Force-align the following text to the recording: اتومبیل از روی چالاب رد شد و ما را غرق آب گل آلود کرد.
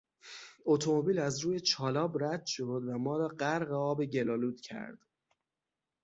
اتومبیل 0.65 1.19
از 1.19 1.39
روی 1.39 1.59
چالاب 1.59 2.23
رد 2.23 2.45
شد 2.45 2.63
و 2.87 2.97
ما 2.97 3.17
را 3.17 3.27
غرق 3.27 3.71
آب 3.71 4.05
گل 4.05 4.29
آلود 4.29 4.61
کرد. 4.61 4.97